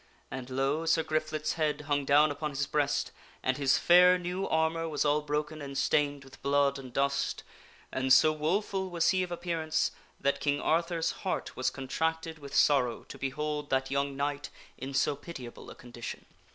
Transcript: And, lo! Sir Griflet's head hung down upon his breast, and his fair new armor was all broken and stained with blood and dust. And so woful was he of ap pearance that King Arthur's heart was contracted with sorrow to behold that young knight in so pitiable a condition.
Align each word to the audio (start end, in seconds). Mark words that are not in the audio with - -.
And, 0.31 0.49
lo! 0.49 0.87
Sir 0.87 1.03
Griflet's 1.03 1.53
head 1.53 1.81
hung 1.81 2.05
down 2.05 2.31
upon 2.31 2.49
his 2.49 2.65
breast, 2.65 3.11
and 3.43 3.57
his 3.57 3.77
fair 3.77 4.17
new 4.17 4.47
armor 4.49 4.89
was 4.89 5.05
all 5.05 5.21
broken 5.21 5.61
and 5.61 5.77
stained 5.77 6.23
with 6.23 6.41
blood 6.41 6.79
and 6.79 6.91
dust. 6.91 7.43
And 7.91 8.11
so 8.11 8.31
woful 8.33 8.89
was 8.89 9.09
he 9.09 9.21
of 9.21 9.31
ap 9.31 9.43
pearance 9.43 9.91
that 10.19 10.39
King 10.39 10.59
Arthur's 10.59 11.11
heart 11.21 11.55
was 11.55 11.69
contracted 11.69 12.39
with 12.39 12.55
sorrow 12.55 13.03
to 13.09 13.17
behold 13.19 13.69
that 13.69 13.91
young 13.91 14.17
knight 14.17 14.49
in 14.75 14.95
so 14.95 15.15
pitiable 15.15 15.69
a 15.69 15.75
condition. 15.75 16.25